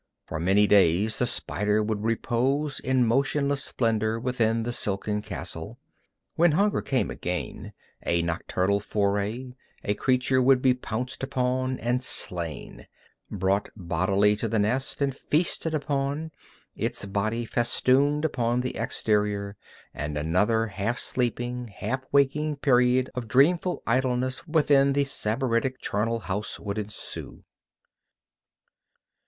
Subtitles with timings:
[0.25, 5.77] For many days the spider would repose in motionless splendor within the silken castle.
[6.33, 9.53] When hunger came again, a nocturnal foray,
[9.83, 12.87] a creature would be pounced upon and slain,
[13.29, 16.31] brought bodily to the nest, and feasted upon,
[16.75, 19.55] its body festooned upon the exterior,
[19.93, 26.59] and another half sleeping, half waking period of dreamful idleness within the sybaritic charnel house
[26.59, 27.43] would ensue.